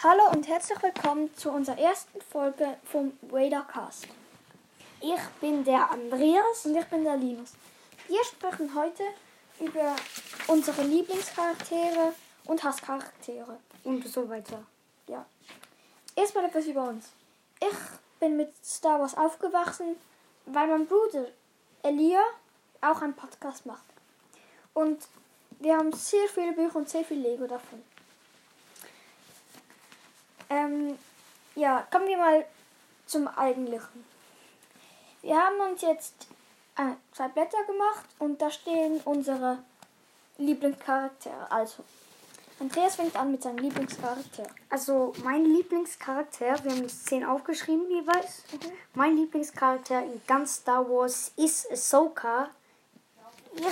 [0.00, 4.06] Hallo und herzlich willkommen zu unserer ersten Folge vom Radarcast.
[5.00, 6.66] Ich bin der Andreas.
[6.66, 7.54] Und ich bin der Linus.
[8.06, 9.02] Wir sprechen heute
[9.58, 9.96] über
[10.46, 12.14] unsere Lieblingscharaktere
[12.44, 13.58] und Hasscharaktere.
[13.82, 14.62] Und so weiter.
[15.08, 15.26] Ja.
[16.14, 17.08] Erstmal etwas über uns.
[17.60, 17.76] Ich
[18.20, 19.96] bin mit Star Wars aufgewachsen,
[20.46, 21.26] weil mein Bruder
[21.82, 22.22] Elia
[22.82, 23.86] auch einen Podcast macht.
[24.74, 25.08] Und
[25.58, 27.82] wir haben sehr viele Bücher und sehr viel Lego davon.
[30.50, 30.98] Ähm,
[31.54, 32.44] ja, kommen wir mal
[33.06, 34.04] zum Eigentlichen.
[35.22, 36.26] Wir haben uns jetzt
[36.76, 39.58] äh, zwei Blätter gemacht und da stehen unsere
[40.38, 41.50] Lieblingscharaktere.
[41.50, 41.84] Also,
[42.60, 44.44] Andreas fängt an mit seinem Lieblingscharakter.
[44.68, 48.42] Also mein Lieblingscharakter, wir haben uns zehn aufgeschrieben jeweils.
[48.94, 52.50] Mein Lieblingscharakter in ganz Star Wars ist Ahsoka.
[53.54, 53.64] Ich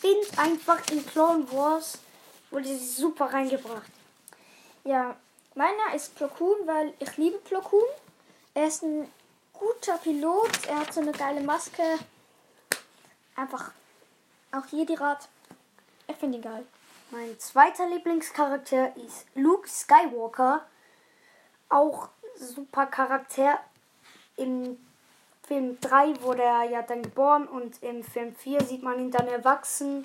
[0.00, 1.98] finde einfach in Clone Wars
[2.50, 3.90] wurde sie super reingebracht.
[4.84, 5.16] Ja,
[5.54, 7.84] meiner ist Plo Koon, weil ich liebe Plo Koon.
[8.54, 9.10] Er ist ein
[9.52, 11.82] guter Pilot, er hat so eine geile Maske.
[13.36, 13.72] Einfach
[14.52, 15.28] auch Jedi Rat.
[16.06, 16.64] Ich finde ihn geil.
[17.10, 20.64] Mein zweiter Lieblingscharakter ist Luke Skywalker.
[21.68, 23.58] Auch super Charakter.
[24.36, 24.78] Im
[25.46, 29.28] Film 3 wurde er ja dann geboren und im Film 4 sieht man ihn dann
[29.28, 30.04] erwachsen.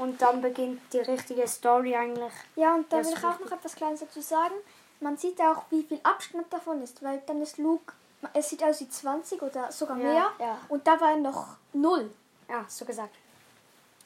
[0.00, 2.32] Und dann beginnt die richtige Story eigentlich.
[2.56, 4.54] Ja, und da will ich auch noch etwas Kleines dazu sagen.
[5.00, 7.92] Man sieht auch, wie viel Abstand davon ist, weil dann ist Luke,
[8.32, 10.30] es sieht aus wie 20 oder sogar Ja, mehr.
[10.38, 10.58] ja.
[10.68, 12.10] Und da war er noch null.
[12.48, 13.14] Ja, so gesagt.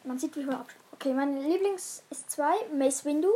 [0.02, 0.80] Man sieht, wie viel Abstand.
[0.92, 3.30] Okay, mein Lieblings ist zwei, Mace Windu.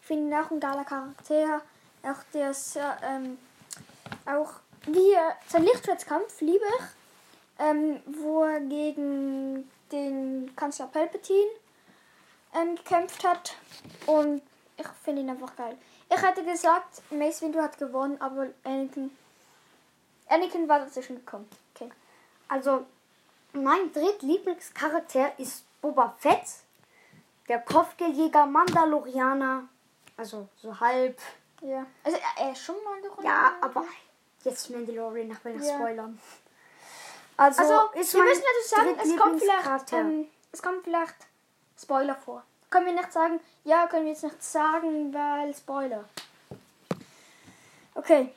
[0.00, 1.60] Ich finde ihn auch ein geiler Charakter.
[2.04, 3.36] Auch der ist, ähm,
[4.26, 4.52] auch
[4.86, 6.84] wie er, sein Lichtschwertskampf liebe ich.
[7.58, 11.48] Ähm, wo er gegen den Kanzler Palpatine
[12.56, 13.56] ähm, gekämpft hat.
[14.06, 14.42] Und
[14.76, 15.76] ich finde ihn einfach geil.
[16.08, 19.10] Ich hätte gesagt, Mace Windu hat gewonnen, aber Anakin,
[20.28, 21.48] Anakin war dazwischen gekommen.
[21.74, 21.90] Okay.
[22.48, 22.86] Also,
[23.52, 26.44] mein drittlieblingscharakter ist Boba Fett.
[27.48, 29.64] Der Kopfgeldjäger Mandalorianer.
[30.16, 31.18] Also, so halb.
[31.62, 31.86] Ja.
[32.04, 33.84] Also er ist schon mal eine Ja, aber
[34.44, 35.74] jetzt Mandalorian, nach will ich Ja.
[35.74, 36.20] spoilern.
[37.36, 41.14] Also, Also, ist wir müssen dazu sagen, es kommt vielleicht, ähm, es kommt vielleicht
[41.80, 42.42] Spoiler vor.
[42.70, 46.04] Können wir nicht sagen, ja, können wir jetzt nicht sagen, weil Spoiler.
[47.94, 48.32] Okay.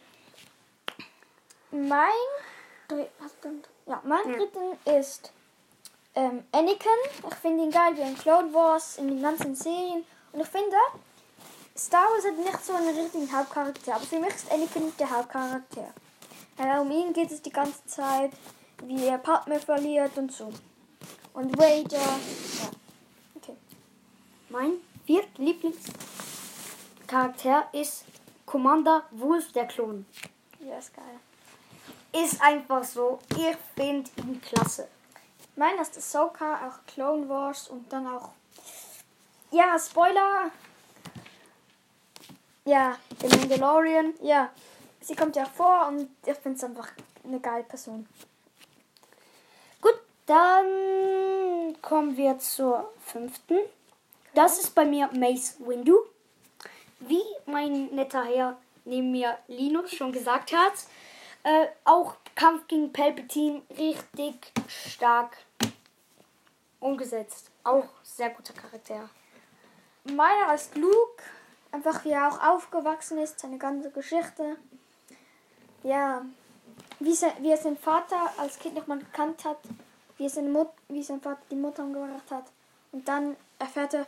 [1.71, 2.09] Mein,
[3.85, 4.37] ja, mein Ja.
[4.37, 5.31] dritten ist
[6.15, 6.89] ähm, Anakin.
[7.29, 10.05] Ich finde ihn geil wie in Clone Wars, in den ganzen Serien.
[10.31, 10.75] Und ich finde,
[11.77, 15.93] Star Wars hat nicht so einen richtigen Hauptcharakter, aber für mich ist Anakin der Hauptcharakter.
[16.57, 18.31] Ja, um ihn geht es die ganze Zeit,
[18.83, 20.51] wie er Partner verliert und so.
[21.33, 22.69] Und Vader, ja.
[24.49, 24.73] Mein
[25.05, 28.03] viertlieblingscharakter ist
[28.45, 30.05] Commander Wolf der Klon.
[30.59, 31.19] Ja, ist geil.
[32.23, 33.19] Ist einfach so.
[33.37, 34.87] Ich finde ihn klasse.
[35.55, 38.29] Meiner ist Ahsoka, auch Clone Wars und dann auch.
[39.51, 40.49] Ja, Spoiler.
[42.65, 44.13] Ja, Der Mandalorian.
[44.21, 44.49] ja.
[45.01, 46.89] Sie kommt ja vor und ich finde es einfach
[47.23, 48.05] eine geile Person.
[49.81, 49.95] Gut,
[50.25, 53.59] dann kommen wir zur fünften.
[54.33, 55.97] Das ist bei mir Mace Windu.
[56.99, 60.73] Wie mein netter Herr neben mir Linus schon gesagt hat,
[61.43, 65.37] äh, auch Kampf gegen Palpatine richtig stark
[66.79, 67.51] umgesetzt.
[67.63, 69.09] Auch sehr guter Charakter.
[70.05, 71.23] Meiner ist Luke,
[71.71, 74.57] einfach wie er auch aufgewachsen ist, seine ganze Geschichte.
[75.83, 76.25] Ja,
[76.99, 79.59] wie, sein, wie er seinen Vater als Kind noch mal gekannt hat,
[80.17, 82.45] wie, er seine Mut, wie sein Vater die Mutter umgebracht hat.
[82.91, 84.07] Und dann erfährt er,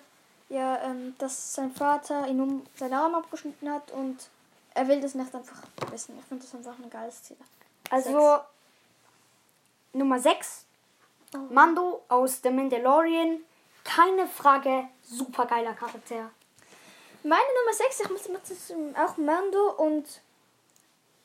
[0.51, 4.29] ja, ähm, dass sein Vater ihn um seinen Arm abgeschnitten hat und
[4.73, 6.17] er will das nicht einfach wissen.
[6.19, 7.37] Ich finde das einfach ein geiles Ziel.
[7.89, 8.39] Also
[9.93, 10.65] Nummer 6.
[11.49, 13.39] Mando aus The Mandalorian.
[13.85, 16.29] Keine Frage, super geiler Charakter.
[17.23, 20.21] Meine Nummer 6, ich muss immer zwischen auch Mando und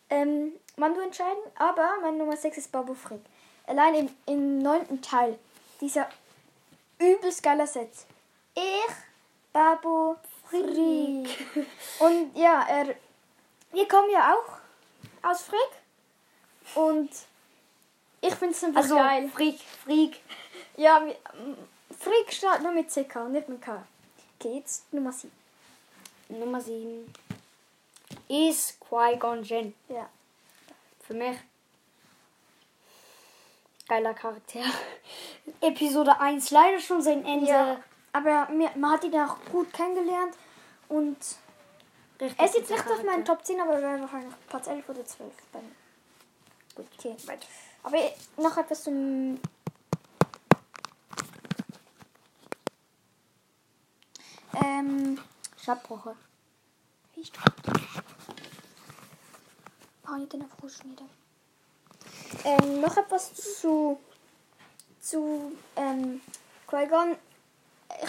[0.09, 3.21] ähm, Mando entscheiden, aber meine Nummer 6 ist Babu Frick.
[3.67, 5.39] Allein im, im neunten Teil,
[5.81, 6.09] dieser
[6.99, 8.07] übelst geiler Satz.
[8.55, 8.63] Ich,
[9.57, 10.17] Babu
[10.51, 11.65] Frick.
[12.01, 12.95] und ja, er,
[13.73, 14.59] wir kommen ja auch
[15.31, 15.71] aus Frick
[16.75, 17.09] und
[18.21, 19.31] ich finde es einfach Also geil.
[19.31, 20.21] Freak, Freak.
[20.77, 21.57] Ja, ähm,
[21.99, 23.83] Frick startet nur mit CK, nicht mit K.
[24.39, 25.33] Okay, jetzt Nummer 7.
[26.29, 27.11] Nummer 7
[28.29, 29.75] ist Qui-Gon Jinn.
[29.89, 30.07] Ja.
[31.01, 31.39] Für mich
[33.89, 34.61] geiler Charakter.
[35.63, 37.47] Episode 1 leider schon sein Ende.
[37.49, 37.83] Ja,
[38.17, 40.35] aber mir, man hat ihn auch gut kennengelernt
[40.89, 41.17] und
[42.19, 42.39] richtig.
[42.39, 43.25] Er ist jetzt nicht auf meinen.
[43.25, 45.75] Top 10, aber er wäre wahrscheinlich Platz 11 oder 12 bei mir.
[46.75, 47.17] Gut, Okay.
[47.27, 47.47] weiter.
[47.83, 47.99] Aber
[48.39, 49.39] noch etwas zum.
[54.65, 55.21] Ähm.
[55.63, 56.17] Schabbruche.
[57.15, 57.33] Wie ist
[60.09, 61.05] Oh, nicht den Aufrufschnitte.
[62.45, 64.01] Ähm, noch etwas zu.
[65.01, 65.53] zu.
[65.77, 66.21] ähm.
[66.69, 67.17] Qui-Gon.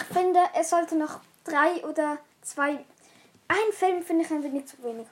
[0.08, 2.84] Ich finde, er sollte noch drei oder zwei.
[3.48, 5.06] Ein Film finde ich einfach nicht zu wenig.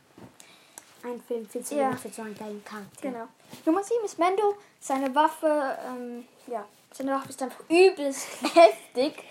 [1.03, 1.89] Ein Film viel zu Ja.
[1.89, 3.03] wenig für so einen geilen Charakter.
[3.03, 3.27] Genau.
[3.65, 4.57] Nummer 7 ist Mendo.
[4.81, 9.23] Seine Waffe, ähm, ja, seine Waffe ist einfach übelst heftig.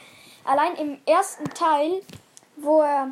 [0.43, 2.01] Allein im ersten Teil,
[2.57, 3.11] wo er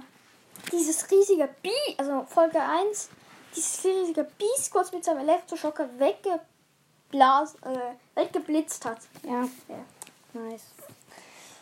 [0.72, 3.10] dieses riesige Bi, also Folge 1,
[3.56, 9.00] dieses riesige Biest kurz mit seinem Elektroschocker weggeblasen, äh, weggeblitzt hat.
[9.24, 9.48] Ja.
[9.68, 10.40] Ja.
[10.40, 10.64] Nice.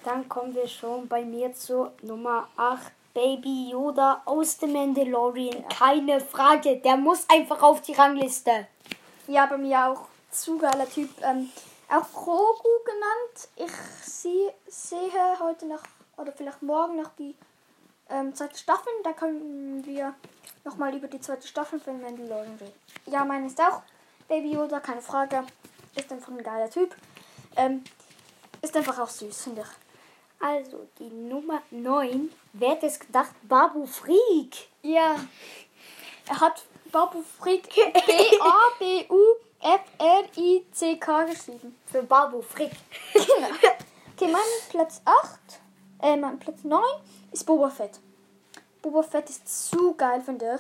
[0.04, 2.92] Dann kommen wir schon bei mir zu Nummer 8.
[3.14, 5.68] Baby Yoda aus dem Mandalorian.
[5.68, 6.78] Keine Frage.
[6.78, 8.68] Der muss einfach auf die Rangliste.
[9.28, 11.10] Ja, bei mir auch zu geiler Typ.
[11.22, 11.50] Ähm,
[11.90, 13.50] auch Grogu genannt.
[13.58, 15.84] Ich sie, sehe heute noch,
[16.18, 17.36] oder vielleicht morgen noch die
[18.10, 18.94] ähm, zweite Staffel.
[19.04, 20.14] Da können wir
[20.64, 22.74] nochmal über die zweite Staffel von Mandalorian reden.
[23.08, 23.82] Ja, meine ist auch
[24.30, 25.44] Baby Yoda, keine Frage.
[25.96, 26.96] Ist einfach ein geiler Typ.
[27.58, 27.84] Ähm,
[28.62, 29.81] ist einfach auch süß, finde ich.
[30.42, 32.32] Also, die Nummer 9.
[32.54, 33.32] Wer hätte es gedacht?
[33.44, 34.68] Babu Freak.
[34.82, 35.16] Ja.
[36.28, 39.06] Er hat Babu Frick B-A-B-U-F-R-I-C-K
[41.26, 41.78] geschrieben.
[41.86, 42.72] Für Babu Frick.
[43.14, 45.40] Okay, mein Platz 8,
[46.02, 46.82] äh, mein Platz 9
[47.32, 48.00] ist Boba Fett.
[48.82, 50.60] Boba Fett ist zu geil, finde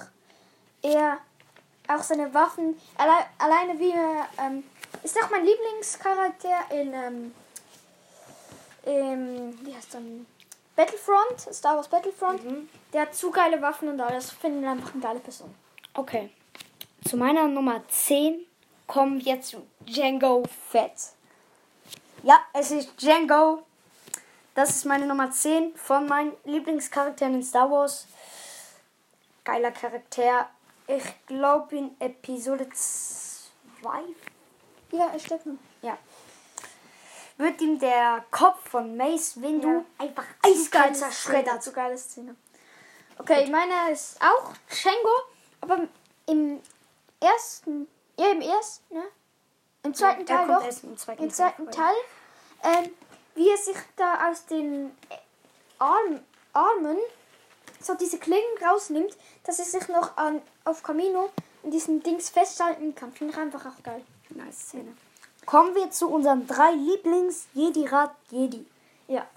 [0.81, 0.91] ich.
[0.91, 1.19] Er,
[1.87, 4.63] auch seine Waffen, alle, alleine wie er, ähm,
[5.03, 7.35] ist auch mein Lieblingscharakter in, ähm,
[8.85, 10.25] im, wie heißt dann,
[10.75, 12.43] Battlefront, Star Wars Battlefront.
[12.43, 12.69] Mhm.
[12.93, 15.53] Der hat zu geile Waffen und alles, finde einfach eine geile Person.
[15.93, 16.29] Okay.
[17.07, 18.45] Zu meiner Nummer 10
[18.87, 20.91] kommen wir zu Django Fett.
[22.23, 23.63] Ja, es ist Django.
[24.53, 28.05] Das ist meine Nummer 10 von meinen Lieblingscharakteren in Star Wars.
[29.43, 30.49] Geiler Charakter.
[30.87, 33.89] Ich glaube in Episode 2
[34.91, 35.55] Ja, steckt noch.
[35.81, 35.97] ja.
[37.41, 39.83] Wird ihm der Kopf von Mace Windu Ja.
[39.97, 41.61] einfach eiskalt zerschreddert.
[41.63, 42.35] Zu geile Szene.
[43.17, 45.15] Okay, meine ist auch Shengo,
[45.61, 45.87] aber
[46.27, 46.59] im
[47.19, 49.03] ersten, ja im ersten, ne?
[49.83, 50.83] Im zweiten Der Teil doch.
[50.83, 51.71] im zweiten Im Teil zweiten vor.
[51.71, 51.95] Teil,
[52.63, 52.91] ähm,
[53.35, 54.95] wie er sich da aus den
[55.79, 56.19] Arm,
[56.53, 56.97] Armen
[57.79, 61.29] so diese Klingen rausnimmt, dass er sich noch an, auf Camino
[61.63, 63.11] in diesem Dings festhalten kann.
[63.11, 64.03] Finde ich einfach auch geil.
[64.29, 64.95] Nice Szene.
[65.45, 68.65] Kommen wir zu unseren drei Lieblings-Jedi-Rat-Jedi.
[69.07, 69.27] Ja.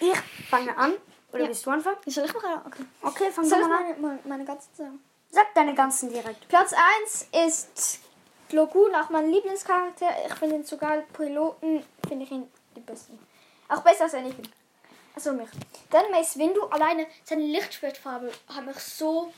[0.00, 0.18] Ich
[0.48, 0.94] fange an.
[1.32, 1.48] Oder Ja.
[1.48, 1.96] willst du anfangen?
[2.06, 2.62] Soll ich mal?
[2.66, 2.84] Okay.
[3.02, 3.70] Okay, fang ich mal an.
[3.70, 5.00] meine, meine, meine ganzen sagen?
[5.30, 6.48] Sag deine ganzen direkt.
[6.48, 6.72] Platz
[7.02, 8.00] 1 ist
[8.48, 10.06] Plo Koon, auch mein Lieblingscharakter.
[10.26, 11.04] Ich finde ihn geil.
[11.12, 13.18] Piloten finde ich ihn die besten.
[13.68, 14.48] Auch besser als Anakin.
[15.14, 15.48] Also mich.
[15.90, 19.32] Dann Mace Windu, alleine seine Lichtschwertfarbe hat mich so,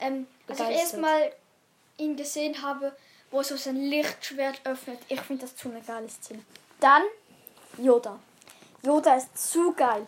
[0.00, 1.32] ähm, als ich erstmal
[1.98, 2.96] ihn gesehen habe,
[3.34, 5.00] wo so sein Lichtschwert öffnet.
[5.08, 6.42] Ich finde das zu eine geile Szene.
[6.78, 7.02] Dann
[7.78, 8.20] Yoda.
[8.82, 10.06] Yoda ist zu geil.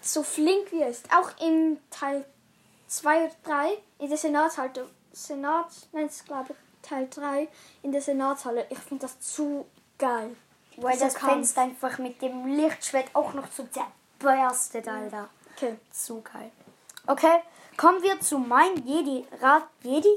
[0.00, 1.06] So flink wie er ist.
[1.14, 2.24] Auch im Teil
[2.88, 4.88] 2 oder 3 in der Senatshalle.
[5.12, 7.48] Senat, nein, ist glaube ich Teil 3
[7.82, 8.66] in der Senatshalle.
[8.70, 9.66] Ich finde das zu
[9.98, 10.34] geil.
[10.78, 11.18] Weil das.
[11.18, 15.28] Fenster einfach mit dem Lichtschwert auch noch so zerberstet, Alter.
[15.54, 15.76] Okay.
[15.92, 16.50] Zu geil.
[17.06, 17.42] Okay,
[17.76, 20.16] kommen wir zu mein Jedi-Rat Jedi.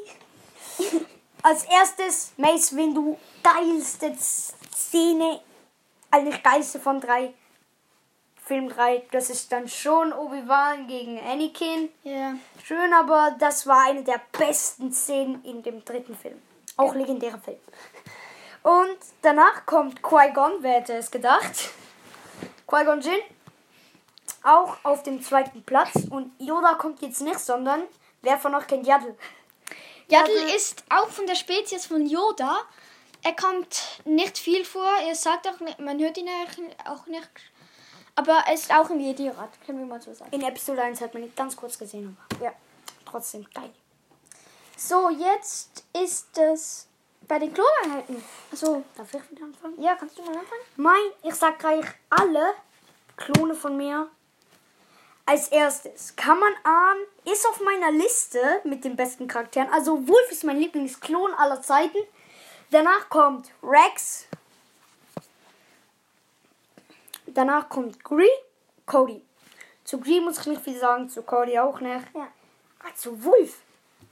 [1.47, 5.39] Als erstes Mace Windu, geilste Szene,
[6.11, 7.33] eigentlich geilste von drei.
[8.43, 11.87] Film 3, das ist dann schon Obi-Wan gegen Anakin.
[12.03, 12.33] Ja.
[12.65, 16.41] Schön, aber das war eine der besten Szenen in dem dritten Film.
[16.75, 17.59] Auch legendärer Film.
[18.63, 21.69] Und danach kommt Qui-Gon, wer hätte es gedacht?
[22.67, 23.21] Qui-Gon Jinn,
[24.43, 25.93] auch auf dem zweiten Platz.
[26.09, 27.83] Und Yoda kommt jetzt nicht, sondern
[28.21, 29.15] wer von euch kennt Yaddle?
[30.09, 32.59] Yaddle ist auch von der Spezies von Yoda.
[33.23, 34.89] Er kommt nicht viel vor.
[35.05, 37.29] Er sagt auch nicht, man hört ihn eigentlich auch nicht.
[38.15, 40.31] Aber er ist auch im Jedi-Rat, können wir mal so sagen.
[40.33, 42.53] In Episode 1 hat man ihn ganz kurz gesehen, aber Ja.
[43.05, 43.71] trotzdem geil.
[44.75, 46.87] So, jetzt ist es
[47.27, 48.23] bei den Kloneinheiten.
[48.51, 49.81] Also, Darf ich wieder anfangen?
[49.81, 50.61] ja, kannst du mal anfangen?
[50.77, 52.53] Mein, ich sag gleich alle
[53.17, 54.09] Klone von mir.
[55.29, 59.69] Als erstes, kann man ahnen, ist auf meiner Liste mit den besten Charakteren.
[59.73, 61.97] Also Wolf ist mein Lieblingsklon aller Zeiten.
[62.71, 64.27] Danach kommt Rex.
[67.25, 68.29] Danach kommt Gree,
[68.85, 69.21] Cody.
[69.83, 72.05] Zu Gree muss ich nicht viel sagen, zu Cody auch nicht.
[72.15, 72.29] Ja.
[72.85, 73.57] Also Wolf.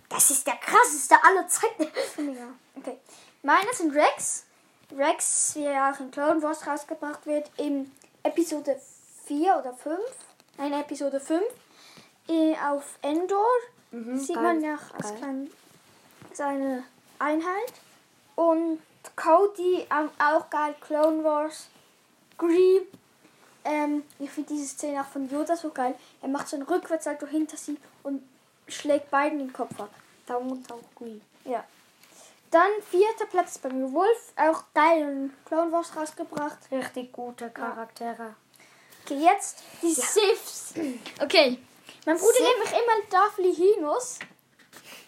[0.09, 1.87] Das ist der krasseste aller Zeiten.
[2.35, 2.47] Ja.
[2.75, 2.97] Okay.
[3.41, 4.47] Meine sind Rex.
[4.91, 7.89] Rex, wie er auch in Clone Wars rausgebracht wird, in
[8.21, 8.81] Episode
[9.27, 9.97] 4 oder 5.
[10.57, 11.43] Nein, Episode 5.
[12.29, 13.45] äh, Auf Endor
[14.15, 14.43] sieht geil.
[14.43, 14.77] man ja
[15.17, 15.49] klein,
[16.33, 16.83] seine
[17.19, 17.73] Einheit.
[18.35, 18.79] Und
[19.15, 21.67] Cody, ähm, auch geil, Clone Wars.
[22.37, 22.81] Gree.
[23.63, 25.95] Ähm, ich finde diese Szene auch von Yoda so geil.
[26.21, 28.21] Er macht so einen Rückwärtssalto hinter sie und
[28.67, 29.89] schlägt beiden den Kopf ab.
[30.25, 31.21] Daumen auch Green.
[31.45, 31.63] Ja.
[32.51, 36.57] Dann vierter Platz bei mir Wolf, auch geil und Clone Wars rausgebracht.
[36.71, 38.13] Richtig gute Charaktere.
[38.13, 38.33] Okay,
[39.09, 40.73] jetzt die Siths.
[41.21, 41.59] Okay.
[42.05, 42.41] Mein Bruder Sith?
[42.43, 44.19] nennt mich immer Darth Lihinus.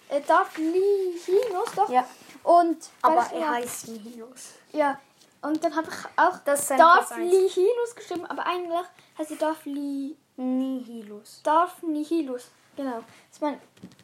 [0.09, 1.89] Äh, Darth Lihinus, doch.
[1.89, 2.07] Ja.
[2.43, 4.53] Und Aber ich er immer- heißt Nihilus.
[4.71, 4.99] Ja.
[5.41, 7.31] Und dann habe ich auch Das ist sein Darth Platz eins.
[7.31, 8.85] Lihinus geschrieben, aber eigentlich
[9.17, 11.41] heißt sie Darth Li Nihilus.
[11.43, 12.45] Darth Nihilus.
[12.75, 12.95] Genau.
[12.97, 13.59] Das ist mein,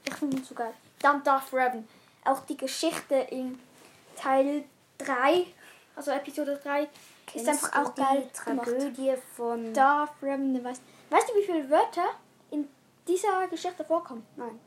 [0.07, 0.73] ich finde ihn so geil.
[0.99, 1.87] Dann Darth Revan.
[2.25, 3.59] Auch die Geschichte in
[4.15, 4.63] Teil
[4.99, 5.45] 3,
[5.95, 6.87] also Episode 3,
[7.33, 8.67] ist einfach auch geil die gemacht.
[8.67, 9.73] Tragödie von...
[9.73, 12.05] Darth Revan, weißt, weißt du, wie viele Wörter
[12.51, 12.67] in
[13.07, 14.25] dieser Geschichte vorkommen?
[14.35, 14.59] Nein.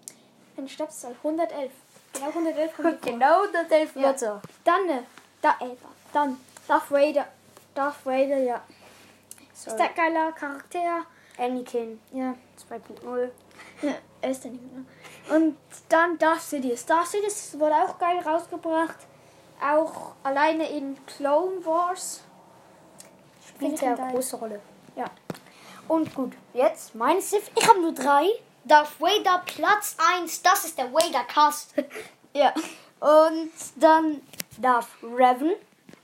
[0.57, 1.71] Eine Stabszahl 111.
[2.13, 3.03] Genau 111 kommt.
[3.07, 4.03] Genau, das elf Ja.
[4.03, 4.43] Wörter.
[4.65, 5.03] Dann, äh,
[5.43, 5.77] da, äh,
[6.13, 7.27] dann Darth Vader.
[7.75, 8.63] Darth Vader, ja.
[9.53, 9.77] Ist Sorry.
[9.77, 11.05] der geiler Charakter?
[11.39, 12.35] Anakin Ja.
[12.69, 13.31] 2.0.
[13.83, 15.37] Ja, er ist der nicht mehr.
[15.37, 15.57] Und
[15.91, 16.87] dann Darth Sidious.
[16.87, 18.97] Darth Sidious wurde auch geil rausgebracht.
[19.61, 22.23] Auch alleine in Clone Wars.
[23.49, 24.61] Spielt er eine große Rolle.
[24.97, 25.07] Ja.
[25.89, 27.51] Und gut, jetzt mein Sith.
[27.57, 28.27] Ich habe nur drei.
[28.65, 30.43] Darth Vader Platz 1.
[30.43, 31.75] Das ist der Vader Cast.
[32.33, 32.53] Ja.
[33.01, 34.21] Und dann
[34.59, 35.55] Darth Revan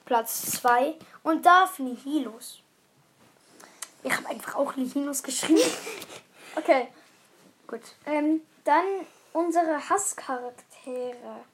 [0.06, 0.94] Platz 2.
[1.22, 2.60] Und Darth Nihilus.
[4.02, 5.60] Ich habe einfach auch Nihilus geschrieben.
[6.54, 6.88] Okay.
[7.66, 8.84] gut, Ähm, dann
[9.32, 11.44] unsere Hasscharaktere.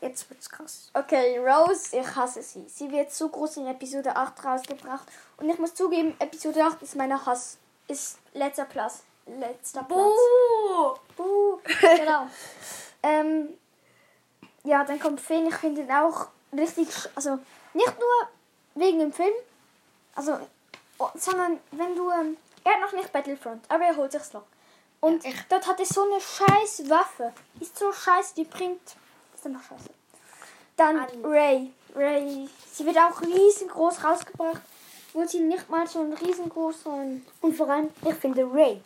[0.00, 0.90] Jetzt wird's krass.
[0.94, 2.68] Okay, Rose, ich hasse sie.
[2.68, 5.06] Sie wird so groß in Episode 8 rausgebracht.
[5.36, 7.58] Und ich muss zugeben, Episode 8 ist meine Hass.
[7.86, 9.02] Ist letzter Platz.
[9.26, 9.98] Letzter Platz.
[9.98, 10.96] Oh!
[11.16, 11.58] Buh.
[11.80, 12.28] genau.
[13.02, 13.48] ähm,
[14.64, 15.46] ja, dann kommt Finn.
[15.46, 16.88] Ich finde ihn auch richtig.
[17.14, 17.38] Also,
[17.74, 18.28] nicht nur
[18.74, 19.32] wegen dem Film.
[20.14, 20.38] Also,
[20.98, 22.10] oh, sondern wenn du.
[22.10, 24.44] Ähm, er hat noch nicht Battlefront, aber er holt sich's noch.
[25.00, 27.32] Und Ja, dort hat er so eine scheiß Waffe.
[27.60, 28.96] Ist so scheiße, die bringt.
[29.48, 29.90] Einfach scheiße.
[30.76, 31.72] Dann An- Ray.
[31.94, 32.48] Ray.
[32.72, 34.60] Sie wird auch riesengroß rausgebracht.
[35.12, 37.26] Wurde sie nicht mal so ein riesengroßen.
[37.40, 38.80] Und vor allem, ich finde Ray.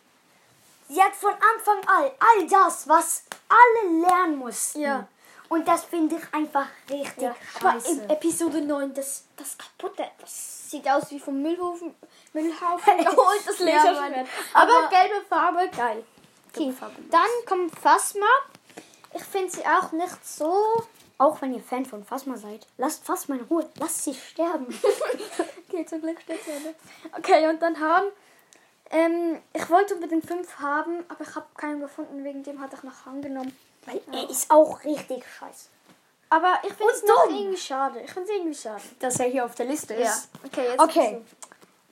[0.89, 4.81] Sie hat von Anfang an all das, was alle lernen mussten.
[4.83, 5.07] Ja.
[5.49, 7.91] Und das finde ich einfach richtig Ja, aber scheiße.
[8.05, 11.95] in Episode 9, das, das kaputte, das sieht aus wie vom Müllhaufen,
[12.33, 14.27] Müllhaufen geholt, das Laserschwert.
[14.55, 16.05] Aber, Aber- gelbe Farbe, geil.
[16.55, 18.27] Okay, Farbe, dann kommt Phasma.
[19.15, 20.85] Ich finde sie auch nicht so...
[21.19, 23.69] Auch wenn ihr Fan von Phasma seid, lasst Phasma in Ruhe.
[23.79, 24.67] Lasst sie sterben.
[25.69, 26.51] Okay, zum Glück steht sie?
[27.17, 28.07] Okay, und dann haben...
[28.91, 32.83] Ähm, ich wollte unbedingt fünf haben, aber ich habe keinen gefunden, wegen dem hatte ich
[32.83, 33.57] noch angenommen.
[33.87, 35.69] Weil er ist auch richtig scheiße.
[36.29, 37.35] Aber ich finde es dumm.
[37.35, 38.01] irgendwie schade.
[38.01, 38.83] Ich finde es irgendwie schade.
[39.01, 40.15] Dass er hier auf der Liste Ja,
[40.45, 41.23] okay, jetzt Okay.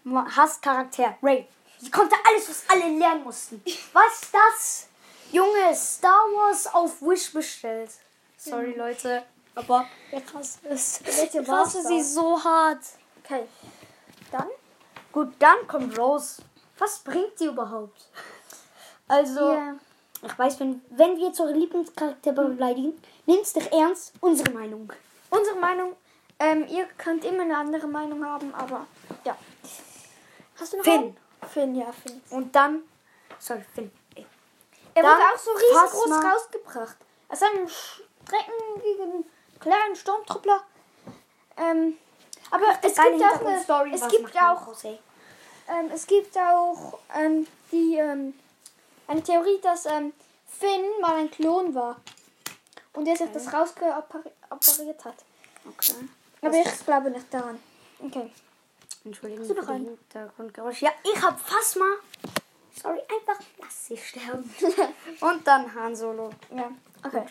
[0.07, 1.17] Hasscharakter.
[1.23, 1.47] Ray.
[1.79, 3.63] Sie konnte alles, was alle lernen mussten.
[3.93, 4.89] Was ist das?
[5.33, 7.91] Junge, Star Wars auf Wish bestellt.
[8.37, 9.23] Sorry, Leute.
[9.55, 11.01] Aber ich hasse es.
[11.05, 11.65] Welche da?
[11.67, 12.79] sie so hart.
[13.25, 13.45] Okay,
[14.31, 14.49] dann...
[15.13, 16.41] Gut, dann kommt Rose.
[16.79, 18.09] Was bringt sie überhaupt?
[19.09, 19.75] Also, Ja.
[20.23, 24.13] ich weiß, wenn, wenn wir jetzt eure Lieblingscharakter beleidigen, nehmt dich ernst.
[24.21, 24.93] Unsere Meinung.
[25.31, 25.97] unsere Meinung.
[26.39, 28.87] Ähm, ihr könnt immer eine andere Meinung haben, aber
[29.25, 29.37] ja.
[30.59, 30.95] Hast du noch Finn.
[31.03, 31.17] einen?
[31.53, 32.21] Finn, ja, Finn.
[32.31, 32.83] Und dann.
[33.39, 33.91] Sorry, Finn.
[35.01, 36.97] Er Dann wurde auch so riesengroß rausgebracht.
[37.29, 39.25] Aus einem streckenwiegenden
[39.59, 40.63] kleinen Sturmtruppler.
[41.57, 41.97] Ähm,
[42.51, 47.97] aber es gibt auch eine, Hintergrundstory, es gibt auch, ähm, es gibt auch ähm, die
[47.97, 48.35] ähm,
[49.07, 50.13] eine Theorie, dass ähm,
[50.47, 51.97] Finn mal ein Klon war
[52.93, 55.15] und er sich das rausgeoperiert hat.
[55.67, 55.95] Okay.
[56.43, 57.59] Aber ich glaube nicht daran.
[58.05, 58.31] Okay.
[59.05, 59.61] Entschuldigung für die?
[59.63, 60.85] Hintergrundgeräusche.
[60.85, 61.87] Ja, ich hab Phasma.
[62.83, 64.55] Sorry, einfach lass sie sterben.
[65.21, 66.31] Und dann Han Solo.
[66.55, 66.71] Ja,
[67.05, 67.27] okay.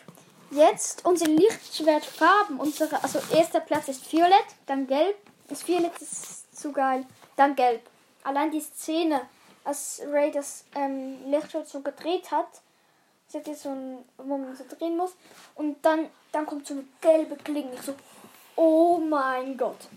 [0.50, 2.58] Jetzt unsere Lichtschwertfarben.
[2.58, 5.16] Unsere, also erster Platz ist Violett, dann Gelb.
[5.48, 7.04] Das Violett ist zu geil.
[7.36, 7.82] Dann Gelb.
[8.22, 9.22] Allein die Szene,
[9.64, 12.48] als Ray das ähm, Lichtschwert so gedreht hat.
[13.28, 15.14] Sie hat jetzt so ein, wo man so drehen muss.
[15.54, 17.72] Und dann, dann kommt so eine gelbe Klinge.
[17.74, 17.94] Ich so,
[18.56, 19.88] oh mein Gott.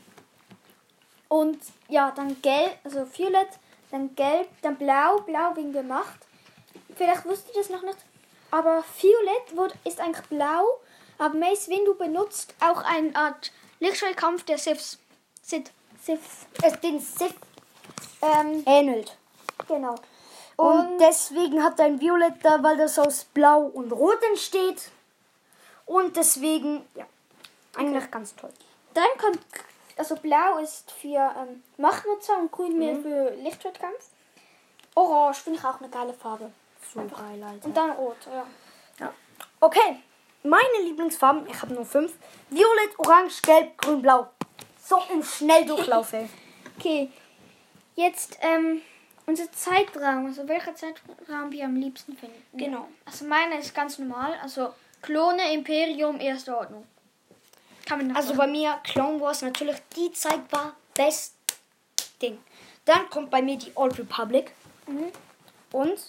[1.27, 3.49] Und ja, dann Gelb, also Violett,
[3.93, 6.19] dann Gelb, dann Blau, Blau wegen der Macht.
[6.95, 7.97] Vielleicht wusst ihr das noch nicht.
[8.51, 10.79] aber Violett wird, ist eigentlich blau.
[11.17, 14.97] Aber Mace Windu benutzt auch eine Art Lichtschwertkampf der Siths.
[15.41, 15.71] Sith.
[16.01, 16.47] Siths.
[16.61, 17.35] Es den Sith
[18.21, 19.15] Ähm, ähnelt.
[19.67, 19.95] genau.
[20.55, 24.91] Und, Und, deswegen hat er ein Violett da, weil das aus Blau und Rot entsteht.
[25.85, 27.05] Und deswegen, ja,
[27.75, 28.51] eigentlich ganz toll.
[28.93, 29.39] dann kommt,
[29.97, 34.09] also blau ist für ähm, Machtnutzer und grün mehr für Lichtschwertkampf.
[34.95, 36.51] Orange finde ich auch eine geile Farbe.
[36.93, 37.65] So geil, Alter.
[37.65, 38.45] Und dann rot, ja.
[38.99, 39.13] Ja.
[39.59, 39.97] Okay,
[40.43, 42.13] meine Lieblingsfarben, ich habe nur fünf.
[42.49, 44.27] Violett, Orange, Gelb, Grün, Blau.
[44.77, 46.29] So im Schnelldurchlauf, ey.
[46.79, 47.11] Okay,
[47.95, 48.81] jetzt ähm,
[49.27, 52.41] unser Zeitraum, also welcher Zeitraum wir am liebsten finden.
[52.53, 52.87] Genau.
[53.05, 54.73] Also meiner ist ganz normal, also
[55.03, 56.85] Klone, Imperium, Erste Ordnung.
[58.13, 61.35] Also bei mir Clone Wars natürlich, die Zeit war best
[62.21, 62.37] Ding.
[62.85, 64.53] Dann kommt bei mir die Old Republic.
[64.87, 65.11] Mhm.
[65.71, 65.99] Und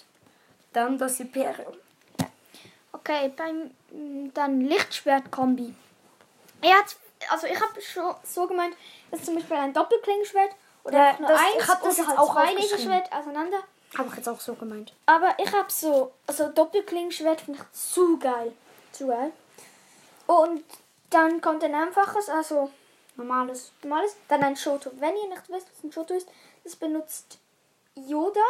[0.73, 1.73] dann das Imperium.
[2.91, 5.73] Okay, beim mm, dann Lichtschwert-Kombi.
[6.61, 6.95] Er hat,
[7.29, 8.75] also ich habe schon so gemeint,
[9.11, 10.51] dass zum Beispiel ein Doppelklingenschwert
[10.83, 12.53] oder Ja, nur das- eins ich hab das oder halt auch zwei.
[12.53, 13.57] Laserschwert auseinander.
[13.97, 14.93] Habe ich jetzt auch so gemeint.
[15.05, 18.51] Aber ich habe so, also Doppelklingenschwert finde ich zu geil.
[18.91, 19.31] Zu geil.
[20.27, 20.63] Und
[21.09, 22.71] dann kommt ein einfaches, also
[23.15, 23.71] Normales.
[23.83, 24.91] normales, dann ein Shoto.
[24.95, 26.27] Wenn ihr nicht wisst, was ein Shoto ist,
[26.63, 27.39] das benutzt
[27.95, 28.41] Yoda.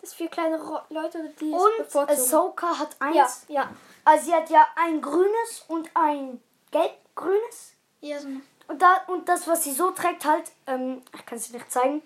[0.00, 2.08] Das ist für kleine Ro Leute, die es Und.
[2.10, 3.46] Ahsoka hat eins.
[3.48, 3.70] ja, ja.
[4.04, 7.72] Also sie hat ja ein grünes und ein gelb-grünes.
[8.00, 8.28] ja so.
[8.66, 11.70] Und, da, und das, was sie so trägt, halt, ähm, ich kann es dir nicht
[11.70, 12.02] zeigen.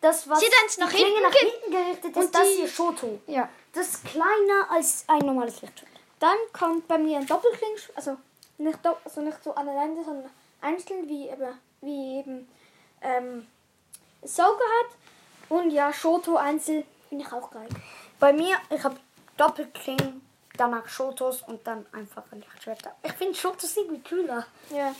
[0.00, 0.46] Das, was Sie
[0.78, 3.20] nach die Klinge hinten nach hinten gerichtet und ist, das hier Shoto.
[3.26, 3.48] ja.
[3.72, 5.90] Das ist kleiner als ein normales Lichtschwert.
[6.20, 8.16] Dann kommt bei mir ein Doppelklingenschwert, also
[8.58, 10.30] nicht, also nicht so aneinander, sondern
[10.60, 12.48] einzeln, wie eben, wie eben
[13.02, 13.46] ähm,
[14.22, 14.96] Ahsoka hat.
[15.48, 17.68] Und ja, Shoto einzeln finde ich auch geil.
[18.18, 18.96] Bei mir, ich habe
[19.36, 22.94] Doppelklingen, danach Shotos und dann einfache Lichtschwerter.
[23.02, 24.46] Ich finde Shotos irgendwie cooler.
[24.70, 24.94] Ja.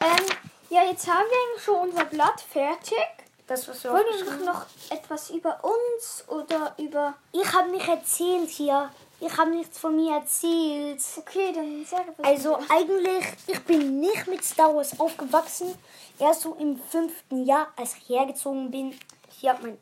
[0.00, 0.26] Ähm,
[0.68, 2.98] ja, jetzt haben wir eigentlich schon unser Blatt fertig.
[3.46, 7.14] Das, was wir Wollen wir noch etwas über uns oder über.
[7.32, 8.90] Ich habe nicht erzählt hier.
[9.20, 11.02] Ich habe nichts von mir erzählt.
[11.18, 12.26] Okay, dann sag was.
[12.26, 15.74] Also eigentlich, ich bin nicht mit Star Wars aufgewachsen.
[16.18, 18.98] Erst so im fünften Jahr, als ich hergezogen bin.
[19.28, 19.76] Hier hat mein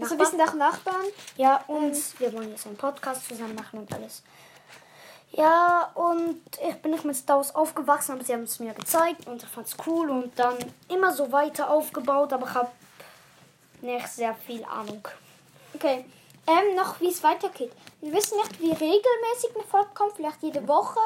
[0.00, 0.18] also Nachbar.
[0.18, 1.06] wir sind auch Nachbarn.
[1.36, 4.22] Ja, und wir wollen jetzt einen Podcast zusammen machen und alles.
[5.32, 9.26] Ja, und ich bin nicht mit Star Wars aufgewachsen, aber sie haben es mir gezeigt
[9.26, 10.56] und ich fand es cool und dann
[10.88, 12.70] immer so weiter aufgebaut, aber ich habe
[13.82, 15.06] nicht sehr viel Ahnung.
[15.74, 16.04] Okay.
[16.46, 17.72] Ähm, noch wie es weitergeht.
[18.00, 20.12] Wir wissen nicht, wie regelmäßig eine Folge kommt.
[20.14, 21.00] Vielleicht jede Woche,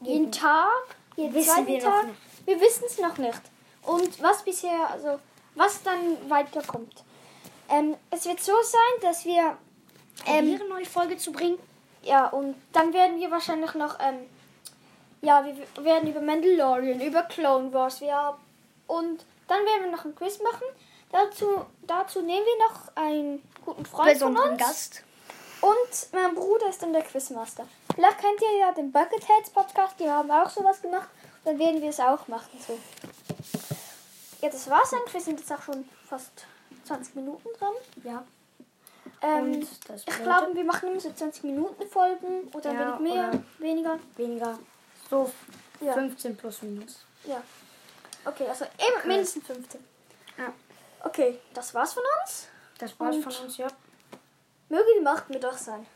[0.00, 0.70] jeden Tag,
[1.16, 2.06] jeden zweiten wir Tag.
[2.44, 3.40] Wir wissen es noch nicht.
[3.82, 5.18] Und was bisher, also
[5.54, 5.98] was dann
[6.30, 7.02] weiterkommt.
[7.68, 9.56] Ähm, es wird so sein, dass wir
[10.26, 11.58] Ähm, eine neue Folge zu bringen.
[12.02, 14.20] ja und dann werden wir wahrscheinlich noch ähm,
[15.20, 18.36] ja wir werden über Mandalorian, über Clone Wars, ja
[18.86, 20.64] und dann werden wir noch ein Quiz machen.
[21.12, 24.58] Dazu dazu nehmen wir noch einen guten Freund von uns.
[24.58, 25.02] Gast.
[25.60, 27.66] Und mein Bruder ist dann der Quizmaster.
[27.94, 31.08] Vielleicht kennt ihr ja den Bucketheads Podcast, die haben auch sowas gemacht.
[31.44, 32.50] Dann werden wir es auch machen.
[32.66, 32.78] So.
[34.42, 35.14] Ja, das war's eigentlich.
[35.14, 36.30] Wir sind jetzt auch schon fast
[36.84, 37.72] 20 Minuten dran.
[38.04, 38.24] Ja.
[39.22, 43.12] Ähm, Und das ich glaube, wir machen immer so 20 Minuten Folgen oder Ja, wenig
[43.14, 43.98] mehr, oder- weniger.
[44.16, 44.58] Weniger.
[45.08, 45.32] So
[45.80, 45.94] Ja.
[45.94, 46.98] 15 plus minus.
[47.24, 47.42] Ja.
[48.24, 49.82] Okay, also immer mindestens 15.
[50.36, 50.52] Ja.
[51.06, 52.48] Okay, das war's von uns.
[52.78, 53.68] Das war's Und- von uns, ja.
[54.68, 55.86] Möge die Macht mit euch sein.